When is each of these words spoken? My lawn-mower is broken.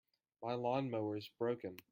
My 0.41 0.55
lawn-mower 0.55 1.15
is 1.15 1.29
broken. 1.37 1.77